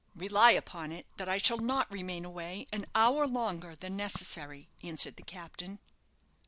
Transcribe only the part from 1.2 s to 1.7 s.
I shall